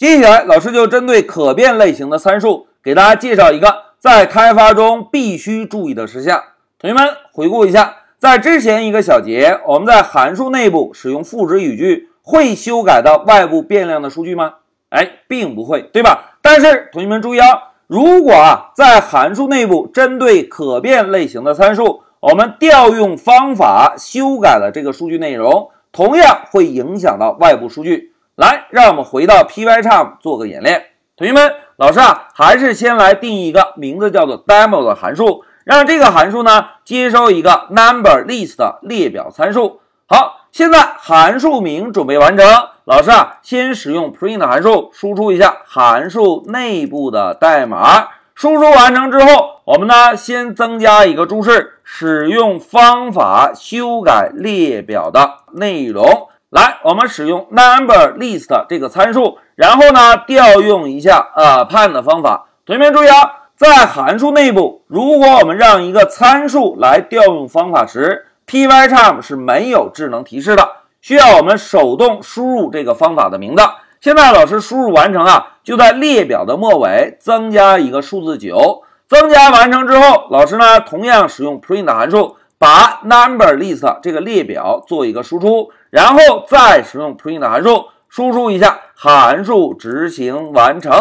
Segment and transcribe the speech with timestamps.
[0.00, 6.42] 接下来，老师就针对可变类型的参数，给大家介绍一个在开发中必须注意的事项。
[6.78, 14.54] 同学们回顾一下，在之前一个小节，我们在函数内部使用赋值语句，会修改到外部变量的数据吗？
[14.88, 16.38] 哎，并不会，对吧？
[16.40, 17.48] 但是同学们注意啊，
[17.86, 28.09] 如果啊在函数内部针对可变类型的参数，我们调用方法修改了这个数据内容，同样会影响到外部数据。
[28.40, 30.86] 来，让我们回到 Pycharm 做个演练。
[31.14, 39.80] 同学们，老师啊，还是先来定义一个名字叫做 demo 的函数，让这个函数呢接收一个 number list 的列表参数。
[40.06, 42.46] 好，现在函数名准备完成，
[42.86, 48.08] 老师啊，先使用 print 函数输出一下函数内部的代码。
[48.34, 56.29] 输出完成之后，我们呢先增加一个注释，使用方法修改列表的内容。
[56.50, 62.46] 来，我们使用 number list 这个参数，然后呢，调用一下 append 的方法。
[62.66, 70.68] 同学们注意啊，在函数内部，如果我们让一个参数来调用方法时，Pycharm 是没有智能提示的，
[71.00, 73.62] 需要我们手动输入这个方法的名字。
[74.00, 78.82] 现在老师输入完成啊，就在列表的末尾增加一个数字九。
[79.06, 82.34] 增加完成之后，老师呢同样使用 print 函数。
[82.58, 90.92] 把 number list 这个列表做一个输出，然后再使用 print 函数输出一下函数执行完成。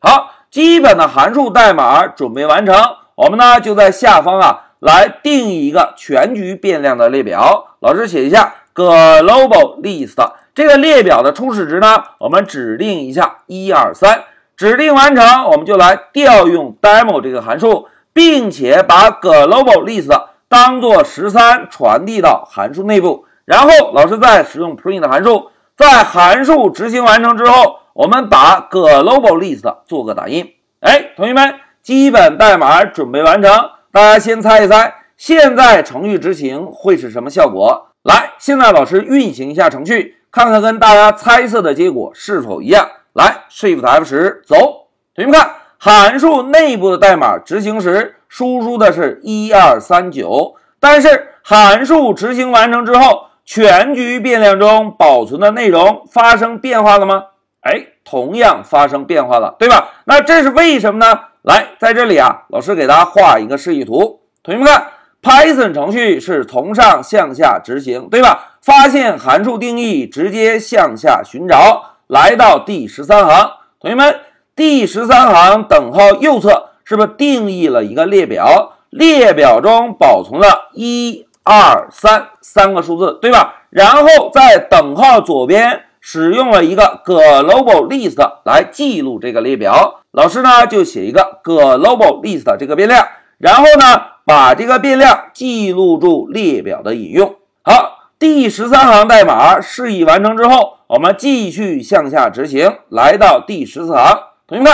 [0.00, 2.74] 好，基本的函数代码准备完成，
[3.14, 7.76] 我们呢就在下方啊来定义一个全局变量的列表。
[7.80, 10.16] 老师写一下 global list
[10.54, 14.24] 这个列表的初始值呢，我们指定一下一二三，
[14.56, 20.10] 指定完成，我们就来调用 demo 这个函数，并且把 global list。
[20.48, 30.52] 当做十三传递到函数内部，然后老师再使用 print 函数，在函数执行完成之后，我们把 global list 做个打印。
[30.80, 33.50] 哎，同学们，基本代码准备完成，
[33.90, 37.86] 大家先猜一猜，现在程序执行会是什么效果？
[38.02, 42.86] 来，现在老师运行一下程序，看看跟大家猜测的结果是否一样。
[43.14, 44.88] 来，Shift F 十，走。
[45.14, 48.16] 同学们看，函数内部的代码执行时。
[48.28, 57.24] 输出的是一二三九，但是函数执行完成之后，全局变量中保存的内容发生变化了吗？
[57.62, 59.88] 哎，同样发生变化了，对吧？
[60.04, 61.18] 那这是为什么呢？
[61.40, 64.20] 来，在这里啊，老师给大家画一个示意图。
[64.42, 64.88] 同学们看
[65.22, 68.58] ，Python 程序是从上向下执行，对吧？
[68.60, 73.50] 发现函数定义，直接向下寻找，来到第十三行。
[73.80, 74.14] 同学们，
[74.54, 76.66] 第十三行等号右侧。
[76.84, 78.74] 是不是定义了一个列表？
[78.90, 83.54] 列表中保存了一二三三个数字，对吧？
[83.70, 90.00] 然后在等号左边使用了一个 global list 来记录这个列表。
[90.10, 97.36] 老师呢就写一个 global list 这个变量，然后呢把这个变量记录住列表的引用。
[97.62, 104.72] 好，第十三行代码示意完成之后，我们继续向下执行，来到第十四行，同学们。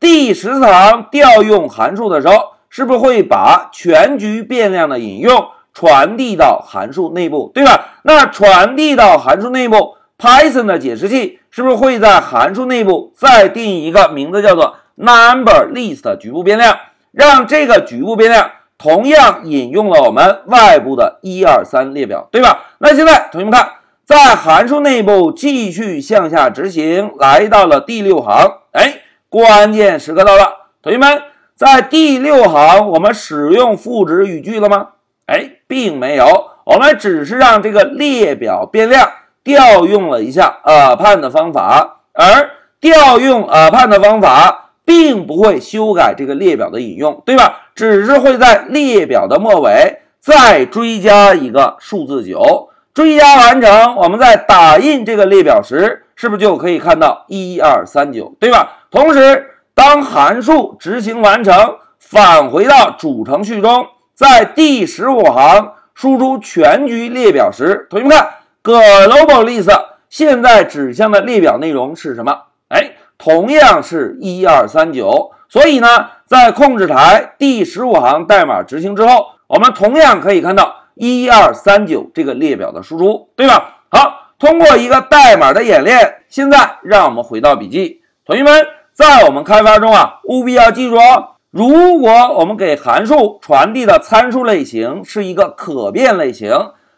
[0.00, 2.34] 第十四行调用函数的时候，
[2.68, 5.46] 是不是会把全局变量的引用
[5.78, 7.98] 传递到函数内部，对吧？
[8.04, 16.74] 那传递到函数内部，Python 的解释器是不是会在函数内部再定一个名字叫做 number list 的局部变量，
[17.12, 22.64] 让这个局部变量同样引用了我们外部的一二三列表，对吧？
[22.78, 23.68] 那现在同学们看，
[24.06, 29.02] 在函数内部继续向下执行，来到了第六行，哎。
[29.28, 31.20] 关键时刻到了，同学们，
[31.56, 34.90] 在第六行我们使用赋值语句了吗？
[35.26, 36.24] 哎，并没有，
[36.64, 39.10] 我们只是让这个列表变量
[39.42, 42.50] 调用了一下 append 的方法，而
[42.80, 47.70] 调用 append 的方法并不会修改这个列表的引用，对吧？
[47.74, 58.86] 只是会在列表的末尾再追加一个数字九，追加完成，我们在打印这个列表时，是不是就可以看到一二三九，对吧？
[58.92, 63.86] 同时，当函数执行完成，返回到主程序中，
[64.16, 68.30] 在第十五行输出全局列表时，同学们看
[68.64, 69.70] ，global list
[70.08, 72.44] 现在指向的列表内容是什么？
[72.68, 75.32] 哎，同样是一二三九。
[75.50, 83.82] 所以呢，在控制台第十五行代码执行之后，我们同样可以看到一二三九这个列表的输出，对吧？
[83.90, 88.66] 好，通过一个代码的演练，现在让我们回到笔记，同学们。
[88.94, 91.35] 在我们开发中啊，务必要记住哦。
[91.50, 96.50] 如果我们给函数传递的参数类型是一个可变类型，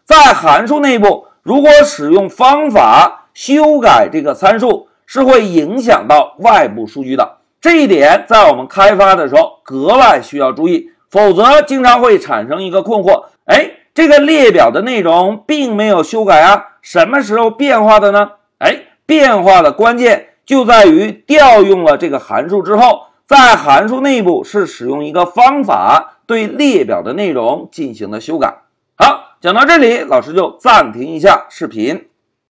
[0.04, 7.36] 在函数内部，如果使用方法修改这个参数，是会影响到外部数据的。
[7.60, 18.30] 这一点在我们开发的时候格外需要注意，否则经常会产生一个困惑：哎，这个列表的内容并没有修改啊，什么时候变化的呢？
[18.58, 18.74] 哎，
[19.06, 28.62] 变化的关键就在于调用了这个函数之后，在函数内部是使用一个方法对列表的内容进行了修改。
[28.96, 32.07] 好，讲到这里，老师就暂停一下视频。